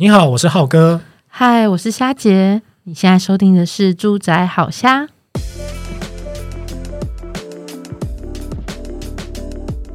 [0.00, 1.00] 你好，我是浩哥。
[1.26, 2.62] 嗨，我是虾姐。
[2.84, 5.02] 你现在收听的是《住宅好虾》。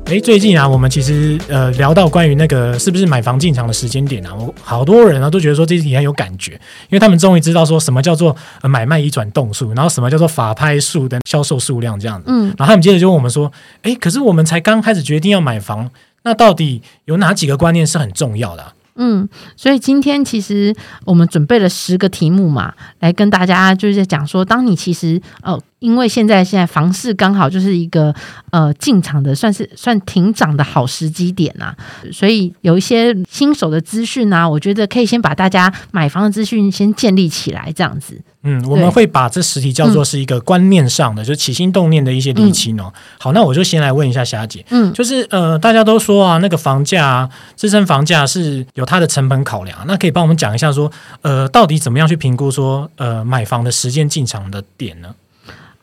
[0.08, 12.26] 哎，最近啊，我们其实呃聊到关于那个是不是买房进场的时间点啊，我好多人啊都觉得说这题很有感觉，因为他们终于知道说什么叫做买卖移转栋数，然后什么叫做法拍数的销售数量这样子。
[12.28, 13.50] 嗯，然后他们接着就问我们说，
[13.84, 15.90] 哎，可是我们才刚开始决定要买房，
[16.24, 18.74] 那到底有哪几个观念是很重要的啊？
[18.96, 20.76] 嗯，所以今天其实
[21.06, 25.60] 我们准备了十个题目嘛，来跟大家就是讲说，当你其实呃。
[25.84, 28.16] 因为现在现在房市刚好就是一个
[28.52, 31.78] 呃进场的算是算停涨的好时机点呐、啊，
[32.10, 38.22] 所以有一些新手的资讯呢，我觉得可以先把大家买房的资讯先建立起来，这样子。
[38.44, 42.94] 嗯，我们会把这十题叫做是一个观念上的，嗯、就是起心动念的一些厘清哦。
[43.18, 55.16] 好，那我就先来问一下霞姐，嗯，就是呃大家都说啊，那个房价啊，自身房价是有它的成本考量，那可以帮我们讲一下说，呃，到底怎么样去评估说呃买房的时间进场的点呢？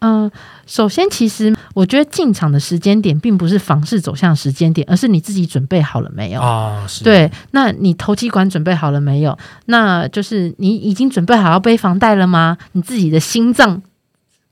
[0.01, 0.33] 嗯、呃，
[0.71, 6.87] 首先，其实我觉得进场的时间点并不是房市走向时间点，而是你自己准备好了没有啊？
[6.87, 7.03] 是。
[7.03, 9.37] 对，那你投机款准备好了没有？
[9.67, 12.57] 那就是你已经准备好要背房贷了吗？
[12.71, 13.83] 你自己的心脏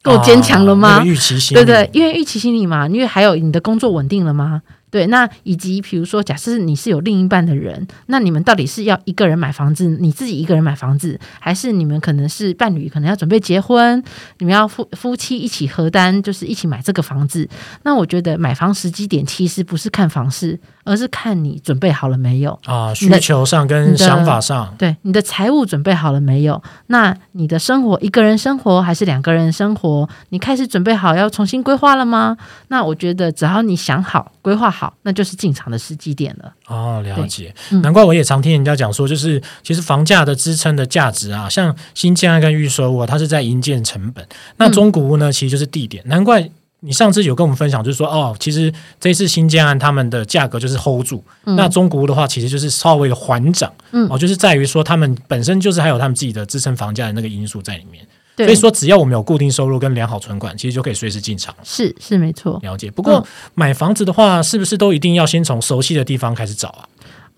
[0.02, 0.89] 够坚强了吗？
[0.89, 4.61] 啊那个、预期心理，对对，因为预期心理嘛，因为还有你的工作稳定了吗？
[4.91, 14.03] 对，那以及比如说，假设你是有另一半的人，那你们到底是要一个人买房子，你自己一个人买房子，还是你们可能是伴侣，可能要准备结婚，
[14.39, 17.47] 你们要夫夫妻一起合单，就是一起买这个房子？
[17.83, 26.62] 那我觉得买房时机点其实不是看房市，而是看你准备好了没有啊，需求上跟想法上，对你的财务准备好了没有？
[26.86, 30.08] 那你的生活一个人生活还是两个人生活？
[30.30, 32.39] 你开始准备好要重新规划了吗？
[32.69, 34.77] 那我觉得只要你想好规划好。
[34.78, 36.52] 好，那就是进场的时机点了。
[36.68, 37.52] 哦，了解。
[37.82, 44.24] 难怪我也常听人家讲说，就是其实房价的支撑的价值啊，像新建案跟预售屋啊，它是在营建成本。
[44.56, 46.00] 那中古屋呢，其实就是地点。
[46.06, 51.24] 难怪你上次有跟我们分享，就是说哦，其实这次新建案他们的价格就是 hold 住。
[51.42, 53.72] 那中古屋的话，其实就是稍微的缓涨。
[53.90, 58.06] 嗯，哦，就是在于说他们本身就是还有他们自己的支撑房价的那个因素在里面。
[58.46, 61.54] 所以说，只要我们有固定收入跟良好存款，其实就可以随时进场。
[61.64, 62.58] 是是没错。
[62.62, 62.90] 了解。
[62.90, 66.88] 不过买房子的话，是不是都一定要先从熟悉的地方开始找啊？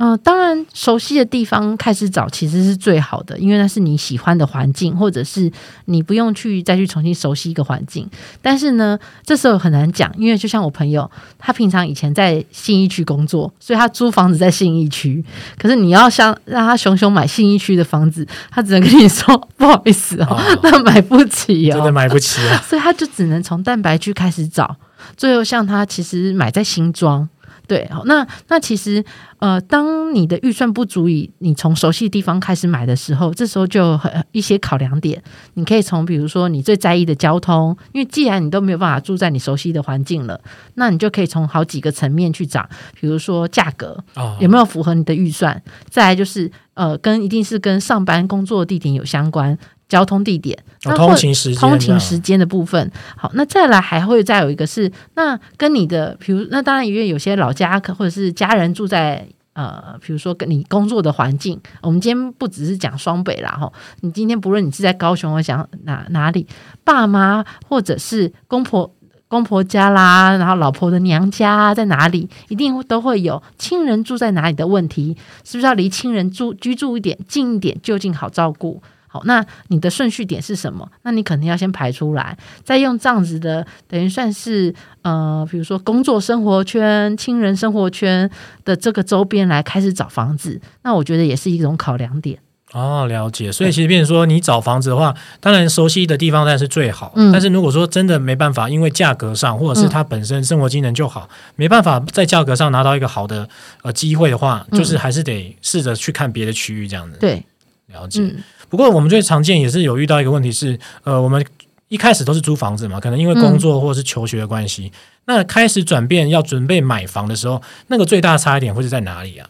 [0.02, 5.52] 嗯、呃，当然，熟悉的地方开始找其实是最好的，因为那是你喜欢的环境，或者是
[5.84, 8.08] 你不用去再去重新熟悉一个环境。
[8.40, 15.22] 但是呢，这时候很难讲，因为就像我朋友，他平常以前在信义区工作，所以他租房子在信义区。
[15.58, 22.56] 可是你要想让他熊熊买信义区的房子，他只能跟你说不好意思哦，哦那买不起哦，真的买不起啊。
[22.66, 24.74] 所以他就只能从蛋白区开始找，
[25.14, 27.28] 最后像他其实买在新庄。
[27.70, 29.04] 对，好，那那其实，
[29.38, 35.22] 呃，当你的预算不足以你从熟悉的地方开始买的时候，这时候就很一些考量点，
[35.54, 40.41] 你可以从比如说你最在意的交通，因为既然你都没有办法住在你熟悉的环境了，
[40.75, 42.69] 那你就可以从好几个层面去找，
[43.00, 44.03] 比如说价格
[44.41, 49.56] 有没有符合你的预算，再来就是呃，跟一定是跟上班工作地点有相关。
[49.90, 52.90] 交通地点，哦、通勤时间，通勤时间的部分。
[53.16, 61.60] 好，那再来还会再有一个是，那跟你的，比如那当然因为有些老家或者是家人住在呃，比如说跟你工作的环境。
[61.82, 63.70] 我们今天不只是讲双北啦，哈，
[64.02, 66.46] 你今天不论你是在高雄，我想哪哪里，
[66.84, 68.94] 爸妈或者是公婆
[69.26, 78.80] 公婆家啦，然后老婆的娘家在哪里，一定都会有亲人住在哪里的问题，是不是要离亲人住居住一点近一点，就近好照顾？
[79.12, 80.88] 好，那你的顺序点是什么？
[81.03, 84.72] 那你肯定要先排出来，再用这样子的，等于算是
[85.03, 88.31] 呃，比如说工作生活圈、亲人生活圈
[88.65, 90.60] 的这个周边来开始找房子。
[90.84, 92.38] 那我觉得也是一种考量点。
[92.72, 93.50] 哦，了解。
[93.50, 97.12] 所以其实，变成说你找房子的话，当然熟悉的地方当然是最好。
[97.16, 97.32] 嗯。
[97.32, 103.48] 但是如果说真的没办法，因为价格上，或者是它本身生活机能就好，嗯、没办法在价格上拿到一个好的
[103.82, 107.19] 呃机会的话，就是还是得试着去看别的区域这样子。
[107.19, 107.44] 对。
[107.92, 108.33] 了解，
[108.70, 111.44] 不过我们最常见也是有遇到一个问题是，呃，我们
[111.88, 114.92] 一开始都是租房子嘛，可能因为工作或者是求学的关系，嗯、
[115.26, 119.46] 那开始转变要准备买房的时候，那个最大差一点会是在哪里啊？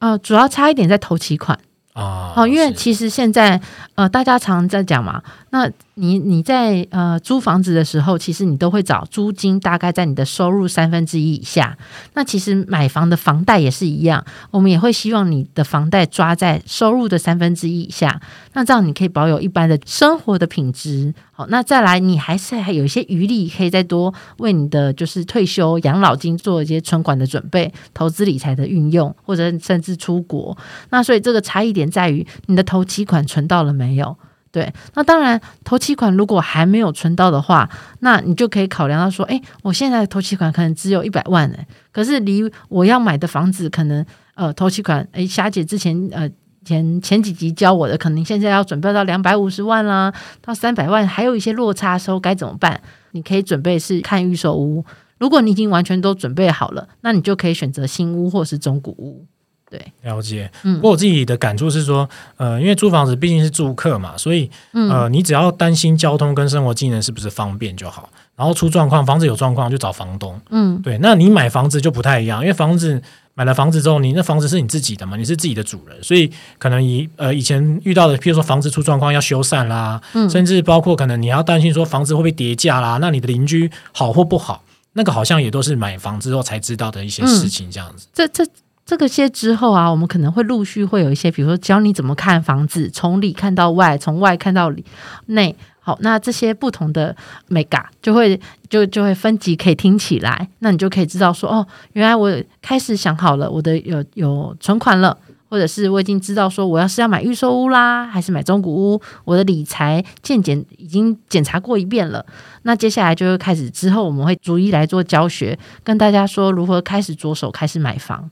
[0.00, 1.58] 呃，主要差一点在头期款。
[1.92, 3.60] 啊，好，因为其实现在
[3.96, 5.22] 呃，大家常在讲嘛，
[5.54, 11.76] 那你你在呃租房子的时候，其实你都会找租金大概在你的收入三分之一以下。
[12.14, 18.18] 那其实买房的房贷也是一样，我们也会希望你的房贷抓在收入的三分之一以下。
[18.54, 21.12] 那这样你可以保有一般的生活的品质。
[21.32, 30.56] 好，那再来你还是还有一些余力，可以再多为你的就是退休养老金做一些存款的准备、投资理财的运用，或者甚至出国。
[30.88, 34.16] 那所以这个差异点在于你的头期款存到了没有？
[34.52, 37.66] 对，那当然，头期款如果还没有存到的话，
[38.00, 41.56] 那你就可以考量到说，哎，我现在的头期款可能只有一百万呢，
[41.90, 44.04] 可是离我要买的房子可能，
[44.34, 46.30] 呃，头期款，哎，霞姐之前，呃，
[46.66, 50.12] 前前几集教我的，可能现在要准备到两百五十万啦，
[50.42, 52.78] 到三百万，还有一些落差的时候该怎么办？
[53.12, 54.84] 你可以准备是看预售屋，
[55.16, 59.26] 如果你已经完全都准备好了，那你就可以选择新屋或是中古屋。
[59.72, 60.50] 对，了解。
[60.64, 68.10] 嗯，不过我自己的感触是说，呃，因为租房子毕竟是住客嘛，所以，呃，你只要担心交通跟生活技能是不是方便就好。
[68.36, 70.38] 然后出状况，房子有状况就找房东。
[70.50, 70.98] 嗯，对。
[71.00, 73.00] 那你买房子就不太一样，因为房子
[73.34, 84.64] 买了房子之后，你那房子是你自己的嘛，你是自己的主人，所以可能以呃以前遇到的，譬如说房子出状况要修缮啦，嗯，甚至包括可能你要担心说房子会不会跌价啦，那你的邻居好或不好，
[84.94, 88.06] 那个好像也都是买房之后才知道的一些事情，这样子。
[88.12, 88.44] 这这。
[88.92, 94.84] 这个些之后啊，我们可能会陆续会有一些，比如说教你怎么看房子，从里看到外，从外看到里
[95.28, 95.56] 内。
[95.80, 97.16] 好，那这些不同的
[97.48, 102.30] mega 就会就就会分级可以听起来，那你就可以知道说，哦，原来我
[102.60, 105.16] 开始想好了，我的有有存款了，
[105.48, 112.26] 或者是我已经知道说，我要是要买预售屋啦，还是买中古屋，我的理财健检已经检查过一遍了。
[112.64, 118.30] 那接下来就会开始之后，我们会逐一来做教学，跟大家说如何开始着手开始买房。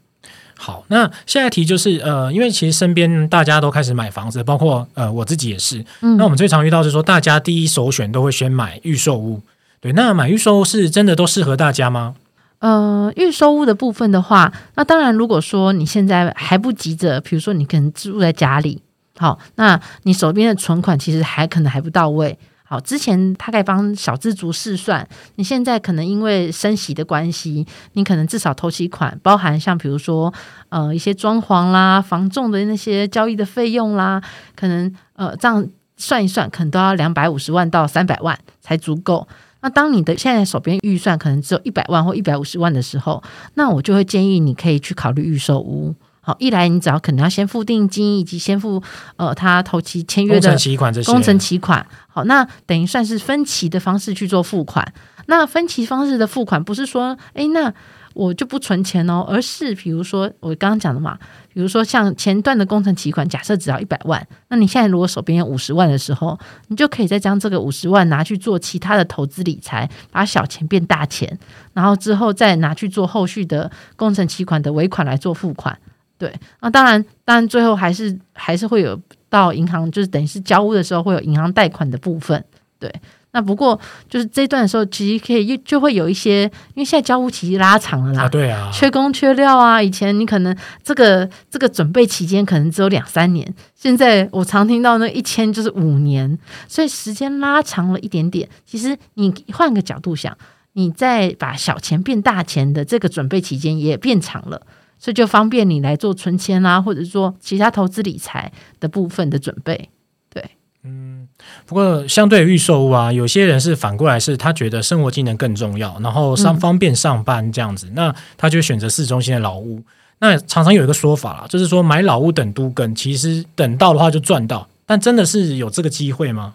[0.63, 5.83] 好，那下一题就是呃，因为其实身边大家都开始买房子，包括呃我自己也是。
[6.03, 9.41] 嗯，那我们最常遇到就是说，大家第一首选都会先买预售屋。
[9.81, 12.15] 对，那买预售屋是真的都适合大家吗？
[12.59, 18.83] 呃，预售屋的部分的话，那当然，如果说你现在还不急着，比如说你可能住在家里，
[19.17, 22.39] 好，那你手边的存款其实还可能还不到位。
[22.73, 30.33] 好，之前大概帮小资族试算，你现在可能因为升息的关系，你可能至少头期款包含像比如说
[30.69, 34.23] 呃一些装潢啦、房仲的那些交易的费用啦，
[34.55, 39.27] 可能呃这样算一算，可能都要两百五十万到三百万才足够。
[39.63, 43.21] 那当你的现在手边预算可能只有一百万或一百五十万的时候，
[43.55, 45.93] 那我就会建议你可以去考虑预售屋。
[46.23, 48.83] 好，一来你只要可能要先付定金，以及先付
[49.17, 51.87] 呃他头期签约的工程期款这些工程期款。
[52.09, 54.93] 好，那等于算是分期的方式去做付款。
[55.27, 57.73] 那分期方式的付款不是说，哎，那
[58.15, 61.17] 我就不存钱哦，而是比如说我刚刚讲的嘛，
[61.55, 71.39] 比如说像前段的工程期款，假设只要一百万，那你现在如果手边有五十万的时候，你就可以再将这个五十万拿去做其他的投资理财，把小钱变大钱，
[71.73, 75.79] 然后之后再拿去做后续的工程期款的尾款来做付款。
[76.21, 76.31] 对，
[76.61, 79.01] 那当然，当然最后还是还是会有
[79.31, 82.45] 到银行，就是等于是交屋的时候会有银行贷款的部分。
[82.79, 82.95] 对，
[83.31, 86.43] 那不过就是这段的时候，其实可以就会有一些，
[86.75, 89.83] 因为现在交屋期拉长了啦，啊，对啊，缺工缺料啊。
[89.83, 96.39] 以前你可能这个这个准备期间可能只有两三年，现在我常听到那一签就是五年，
[96.69, 98.47] 所以时间拉长了一点点。
[98.67, 100.37] 其实你换个角度想，
[100.75, 104.61] 你再把小钱变大钱的这个准备期间也变长了。
[105.01, 109.89] 所以就方便你来做存钱啦，或者说其他投资理财的部分的准备。
[110.29, 110.45] 对，
[110.85, 111.27] 嗯，
[111.65, 119.83] 不过相对于预售屋啊，有些人是反过来是他觉得生活技能更重要，然后上方便上班这样子，嗯、那他就选择市中心的老屋。
[120.19, 126.53] 那常常有一个说法啦，就是说买老屋等都更，其实等到的话就赚到，但真的是有这个机会吗？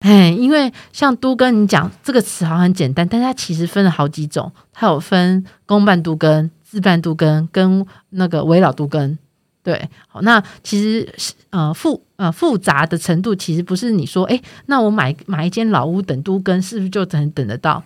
[0.00, 6.50] 哎，因为像都跟，你讲这个词好像很简单，但它其实分了好几种，它有分公办都更。
[6.76, 9.18] 自办都跟跟那个围老都跟，
[9.62, 11.10] 对，好，那其实
[11.48, 17.82] 呃复呃复杂的程度，其实不是你说，哎，那我买买一间老屋等都更，是不是就能等得到？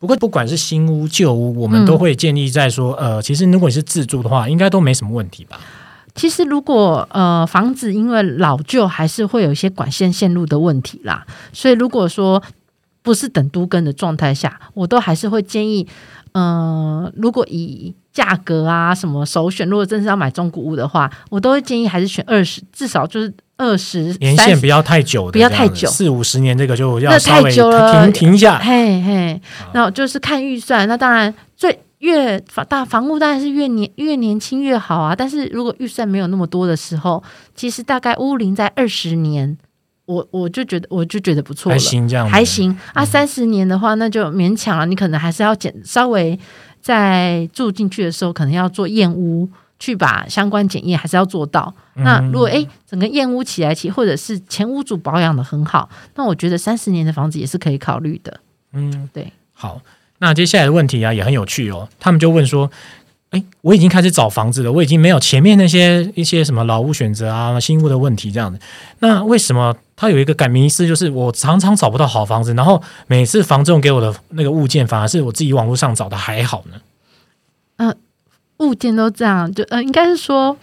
[0.00, 5.60] 不过不管是新屋旧屋，我们都会建议在说，嗯、呃，其实如果你是自住的话，应该都没什么问题吧？
[6.16, 12.42] 其实如果呃房子因为老旧，还是会有一些管线线路的问题啦，所以如果说
[13.02, 15.86] 不是等都更的状态下，我都还是会建议，
[16.34, 19.68] 嗯、呃，如果以价格啊，什么首选？
[19.68, 28.58] 如果真是要买中古屋的话，我都会建议还是选二十，至少就是二十年限不要太久的，不要太久，四五十年这个就要稍微停停一下。
[28.58, 29.40] 嘿嘿，
[29.72, 30.86] 那就是看预算。
[30.88, 35.14] 那当然最越房大房屋当然是越年越年轻越好啊。
[35.14, 37.22] 但是如果预算没有那么多的时候，
[37.54, 39.56] 其实大概屋龄在二十年
[40.06, 43.04] 我我就觉得我就觉得不错了，还行这样，还行啊。
[43.04, 44.86] 三十年的话，那就勉强了。
[44.86, 46.38] 你可能还是要检，稍微
[46.80, 51.74] 在住进去的时候，可能要做验屋，去把相关检验还是要做到。
[51.96, 58.40] 嗯、那如果诶整个验屋起来起，或者是前屋主保养的很好，那我觉得三十年的房子也是可以考虑的。
[58.72, 59.32] 嗯，对。
[59.52, 59.80] 好，
[60.18, 61.88] 那接下来的问题啊也很有趣哦。
[61.98, 62.70] 他们就问说。
[63.34, 68.60] 哎，我已经开始找房子了，我已经没有前面那些一些什么老屋选择啊、新屋的问题这样子。
[69.00, 76.80] 那为什么他有一个改名思，就是我常常找不到好房子，然后每次房仲给我的那个物件，反而是我自己网络上找的还好呢？
[77.78, 77.96] 嗯、呃，
[78.58, 80.56] 物件都这样，就呃，应该是说，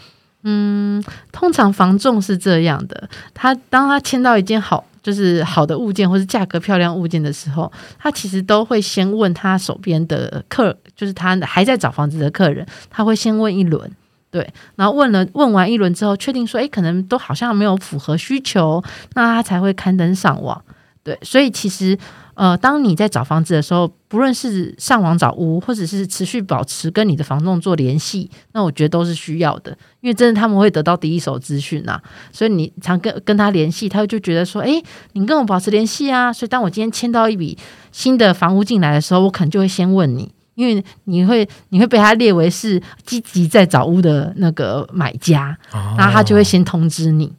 [0.43, 4.85] 嗯，通常房仲是这样的，他当他签到一件好。
[5.01, 13.91] 就是好的物件或是价格漂亮物件的时候，他其实都会先问他手边的客，就是他还在找房子的客人，他会先问一轮，
[14.29, 18.83] 对，然后问了问完一轮之后，确定说，诶，可能都好像没有符合需求，
[19.15, 20.63] 那他才会刊登上网，
[21.03, 21.97] 对，所以其实。
[22.33, 32.01] 呃，当你在找房子的时候，不论是上网找屋，或者是持续保持跟你的房东做联系，那我觉得都是需要的，因为真的他们会得到第一手资讯呐。
[32.31, 34.81] 所以你常跟跟他联系，他就觉得说，诶，
[35.11, 36.31] 你跟我保持联系啊。
[36.33, 37.55] 所以当我今天签到一笔
[37.91, 45.55] 新的房屋进来的时候，我可能就会先问你，因为你会你会被他列为是积极在找屋的那个买家，
[45.97, 47.31] 然后他就会先通知你。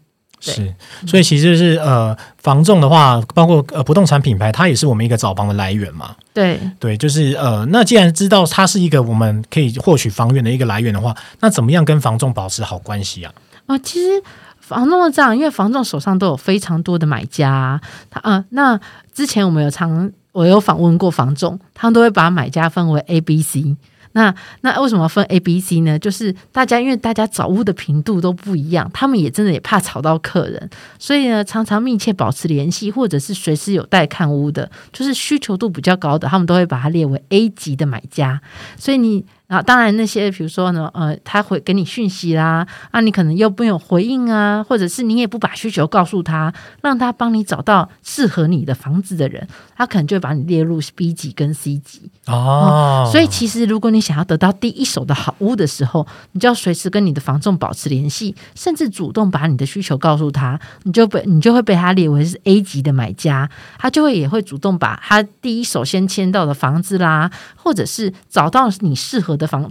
[0.50, 0.75] 是，
[1.06, 6.16] 所以其实是呃，房仲的话，包括呃不动产品牌，它也是我们一个找房的来源嘛。
[6.34, 13.32] 对对，就是呃，那既然知道它是一个我们可以获取房源的一个来源的话，那怎么样跟房仲保持好关系啊？
[13.66, 14.22] 啊、呃，其实
[14.58, 17.80] 房仲是这样，因为房仲手上都有非常多的买家，
[18.11, 18.80] 他啊、呃，那
[19.14, 23.76] 之前我们有常我有访问过房仲，他们都会把买家分为 A、B、C。
[24.12, 25.99] 那那为什么分 A、B、C 呢？
[25.99, 38.40] 就是大家因为大家找屋的频度都不一样，他们也真的也怕吵到客人，所以呢，常常密切保持联系，或者是随时有待看屋的，就是需求度比较高的，他们都会把它列为 A 级的买家。
[38.76, 39.25] 所以你。
[39.52, 53.12] 啊，当然那些比如说呢，呃，他会给你讯息啦，啊，你可能又没有回应啊，或者是你也不把需求告诉他，让他帮你找到适合你的房子的人，他可能就会把你列入 B 级跟 C 级哦、嗯。
[53.12, 69.41] 所以其实如果你想要得到第一手的好屋的时候，你就要随时跟你的房仲保持联系，甚至主动把你的需求告诉他，你就被你就会被他列为是 A 级的买家，他就会也会主动把他第一手先签到的房子啦，或者是找到你适合的。
[69.42, 69.70] 的房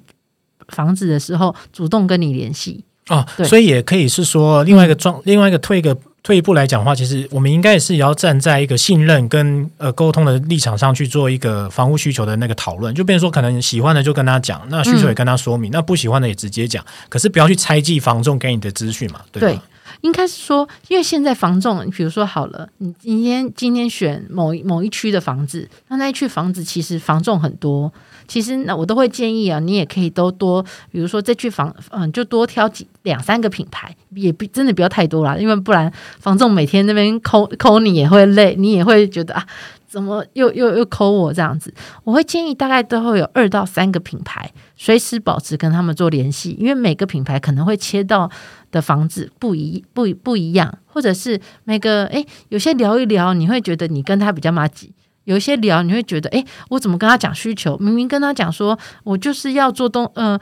[0.67, 12.93] 房子的时候，主动跟你联系哦，所以也可以是说另外一个状，另外一个退一个退一步来讲的话，其实我们应该也是也要站在一个信任跟呃沟通的立场上去做一个房屋需求的那个讨论。
[12.93, 16.85] 就变成说，可能喜欢的就跟他讲，那需求也跟他说明，嗯、那不喜欢的也直接讲。
[17.09, 19.63] 可是不要去猜忌房仲给你的资讯嘛，对吧？
[20.01, 27.91] 应该是说，因为现在房仲，比如说好了，你今天今天选某某一区的房子，那那一区房子其实房仲很多。
[28.27, 39.45] 其实那我都会建议啊，你也可以都多，比如说这区房，嗯，就多挑几两三个品牌，也不真的不要太多啦，因为不然房仲每天那边抠抠你也会累，你也会觉得啊，
[39.91, 41.73] 怎么又又又抠我这样子？
[42.05, 48.31] 我会建议大概都会有二到三个品牌，随时保持跟他们做联系，因为每个品牌可能会切到
[48.71, 54.93] 的房子不一不不一样，或者是每个诶，有些聊一聊，你会觉得你跟他比较麻吉。
[55.25, 57.77] 有一些聊，你会觉得，哎，我怎么跟他讲需求？
[57.77, 60.39] 明明跟他讲说，我就是要做东，呃，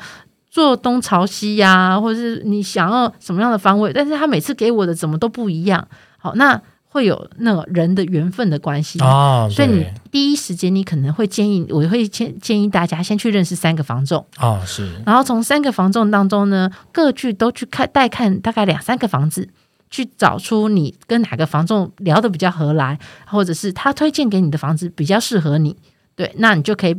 [0.50, 5.86] 做东朝西呀、或者是你想要什么样的方位，但是他每次给我的怎么都不一样。
[6.18, 9.50] 好，那会有那个人的缘分的关系哦。
[9.50, 14.92] 所以你第一时间你可能会建议，我会建建议大家先去认识三个房仲哦，是。
[15.06, 19.48] 然后从三个房仲当中呢，各据都去看带看大概两三个房子。
[19.92, 25.76] 去找出你跟哪个房仲聊得比较合来，或者是他推荐给你的房子比较适合你，
[26.16, 26.96] 对，那你就可以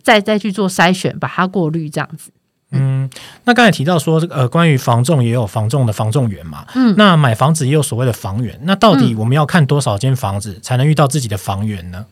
[0.00, 2.30] 再再去做筛选，把它过滤这样子。
[2.72, 3.10] 嗯，
[3.44, 12.06] 那刚才提到说，呃，关于房仲也有房仲的房仲员嘛，嗯，那买房子也有所谓的房源，那到底我们要看多少间房子才能遇到自己的房源呢？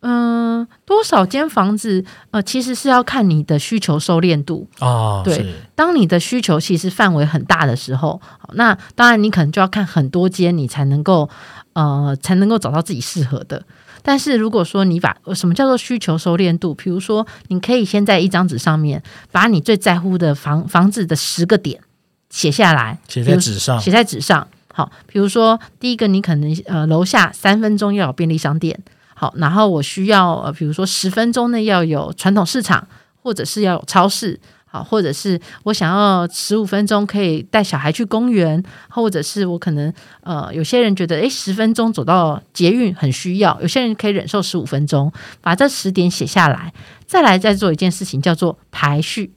[0.00, 2.04] 嗯，多少间房子？
[2.32, 5.22] 呃，其实是要看你的需求收敛度哦。
[5.24, 8.20] 对，当你的需求其实范围很大的时候，
[8.54, 11.30] 那当然你可能就要看很多间，你才能够
[11.74, 13.62] 呃才能够找到自己适合的。
[14.02, 21.80] 但是如果说你把什么叫做需求收敛度，比如说你可以先在一张纸上面把你最在乎的房房子的十个点
[22.28, 24.48] 写下来，写在纸上，写在纸上。
[24.74, 28.78] 好，比如说第一个，你可能呃楼下三分钟要有便利商店。
[29.14, 32.88] 好，然后我需要呃，比如说十分钟内要有传统市场，
[33.22, 34.40] 或者是要有超市。
[34.72, 45.12] 好，或者是我想要十五分钟可以带小孩去公园，或者是我可能呃，有些人觉得诶，十分钟走到捷运很需要，有些人可以忍受十五分钟，
[45.42, 46.72] 把这十点写下来，
[47.04, 49.34] 再来再做一件事情叫做排序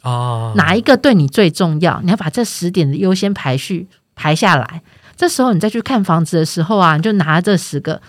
[0.00, 2.00] 哦，哪一个对你最重要？
[2.02, 4.82] 你要把这十点的优先排序排下来，
[5.14, 8.00] 这时候你再去看房子的时候啊，你就拿这十个，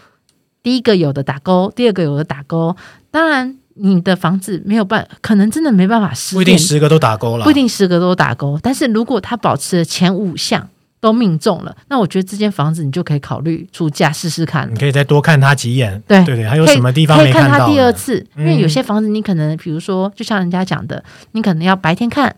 [0.63, 2.77] 第一个有的打勾，第二个有的打勾，
[3.11, 3.57] 当然。
[3.81, 8.59] 你的房子没有办，可能真的没办法十，不一定十个都打勾了，不一定十个都打勾。
[8.61, 10.67] 但是如果他保持了前五项
[10.99, 14.69] 都命中了，那我觉得这间房子你就可以考虑出价试试看。
[14.69, 17.47] 你可以再多看他几眼，对对对，还有什么地方没看到？
[17.47, 22.35] 可以看他第二次，嗯、因为有些房子你可能，比如说，就像人家讲的，你可能要白天看，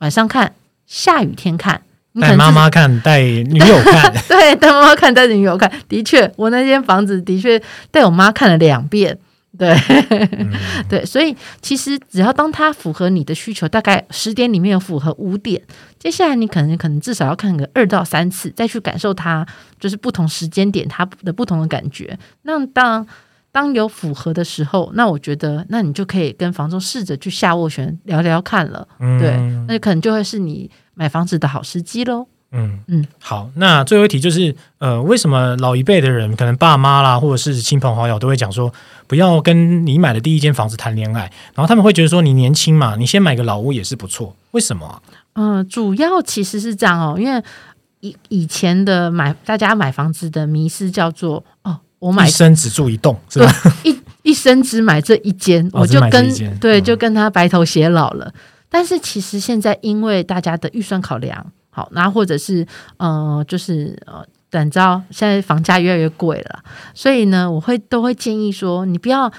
[0.00, 0.52] 晚上看，
[0.86, 1.80] 下雨天看，
[2.20, 5.72] 带妈妈看，带女友看， 对，带妈妈看，带女友看。
[5.88, 7.60] 的确，我那间房子的确
[7.90, 9.18] 带我妈看了两遍。
[9.58, 9.70] 对，
[10.32, 10.52] 嗯、
[10.88, 15.62] 对，所以其实只要当它符合你的需求，大概十点里面有符合五点，
[15.98, 19.46] 接下来你可能可能至少要看个二到三次，再去感受它，
[19.78, 22.18] 就是不同时间点它的不同的感觉。
[22.42, 23.06] 那当
[23.52, 29.36] 当有符合的时候，那我觉得那你就可以跟房东试着去下斡旋聊聊看了，嗯、对，
[29.68, 32.26] 那可能就会是你买房子的好时机喽。
[32.56, 38.72] 嗯嗯，好，那最后一题就是，呃，为什么老一辈的人，可能爸妈啦，或者是亲朋好友，都会讲说，
[39.08, 41.22] 不要跟你买的第一间房子谈恋爱，
[41.54, 45.02] 然后他们会觉得说，你年轻嘛，你先买个老屋也是不错，为什么啊？
[45.32, 47.42] 嗯、呃，主要其实是这样哦，因为
[47.98, 53.52] 以以前的买大家买房子的迷失叫做，哦，我买一生只住一栋，是吧？
[53.82, 58.26] 一一生只买这一间， 哦、我就跟对，就跟他白头偕老了。
[58.26, 61.44] 嗯、但是其实现在因为大家的预算考量。
[61.74, 62.64] 好，那或者是
[62.98, 66.62] 呃，就是呃，等着现在房价越来越贵了，
[66.94, 69.32] 所以呢，我会都会建议说，你不要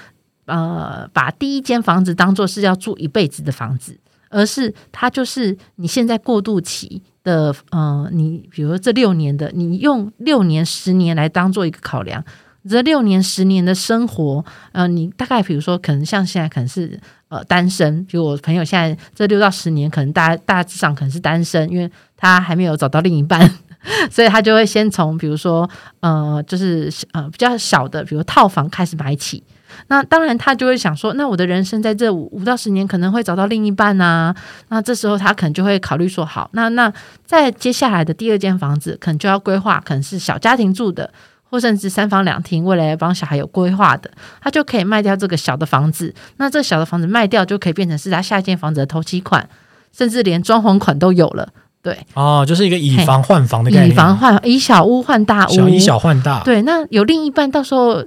[0.44, 12.22] 呃把第一间房子当做是要住一辈子的房子，而是它就是你现在过渡期的呃，你比如说这六年的，你用六年、十年来当做一个考量。
[12.68, 16.98] 这六年、十年的生活，呃，你大概比如说，可能像现在可能是
[17.28, 23.50] 呃单身，比如我朋友现在这六到十年，可能大大致上可能是单身，因为他还没有找到另一半，
[24.10, 25.68] 所以他就会先从比如说
[26.00, 29.42] 呃，就是呃比较小的，比如套房开始买起。
[29.88, 34.34] 那当然他就会想说，那我的人生在这五五到十年可能会找到另一半啊。
[34.68, 36.90] 那这时候他可能就会考虑说，好，那那
[37.26, 41.12] 在接下来的第二间房子，可能就要规划，可能是小家庭住的。
[41.48, 46.14] 或甚至三房两厅，未来帮小孩有规划的，他就可以卖掉这个小的房子。
[46.38, 49.48] 那这小的房子卖掉，就可以变成是他下一间房子的头期款，
[49.96, 51.48] 甚至连装潢款都有了。
[51.82, 56.42] 对，哦，就是一个以房换房的概念，以房换以小屋换大屋，小以小换大。
[56.42, 58.04] 对，那有另一半，到时候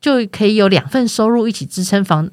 [0.00, 2.30] 就可以有两份收入一起支撑房。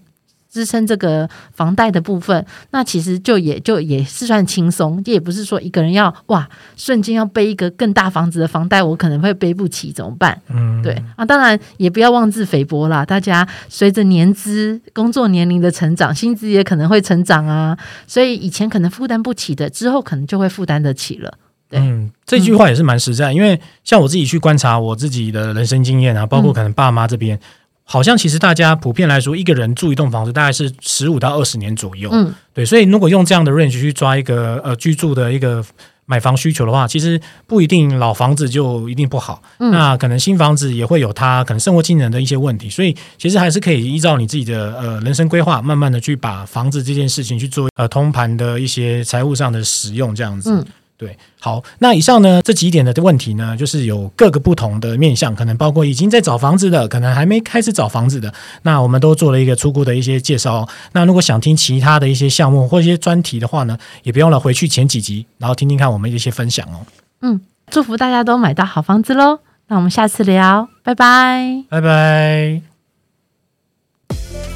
[0.52, 10.42] 支撑这个房贷的部分，那其实就也就也是算轻松，也不是说一个人要哇瞬间要背一个更大房子的房贷，我可能会背不起，怎么办？
[10.50, 13.06] 嗯，对啊，当然也不要妄自菲薄啦。
[13.06, 21.32] 大家随着年资、工作年龄的成长，薪资也可能会成长啊，所以以前可能负担不起的，之后可能就会负担得起了。
[21.70, 27.40] 对，嗯，这句话也是蛮实在，嗯、因为像我自己去观察我自己的人生经验啊，包括可能爸妈这边。
[27.89, 32.08] 嗯好像其实大家普遍来说，一个人住一栋房子大概是十五到二十年左右。
[32.13, 35.65] 嗯，对，所以如果用这样的 range 去抓一个呃居住的一个
[36.06, 39.41] 买房需求的话，其实不一定老房子就一定不好。
[39.58, 50.52] 嗯，那可能新房子也会有它可能生活技能的一些问题，所以其实还是可以依照你自己的呃人生规划，慢慢的去把房子这件事情去做呃通盘的一些财务上的使用，这样子。
[50.54, 50.65] 嗯。
[51.00, 58.34] 对，好，那以上呢这几点的问题呢，就是有各个不同的面向，可能包括已经在找房子的，可能还没开始找房子的，
[58.64, 60.68] 那我们都做了一个初步的一些介绍。
[60.92, 66.86] 那如果想听其他的一些项目或一些专题的话呢，也不用了回去前几集，然后听听看我们一些分享哦。
[67.22, 67.40] 嗯，
[67.72, 69.40] 祝福大家都买到好房子喽！
[69.68, 72.69] 那我们下次聊，拜拜，拜拜。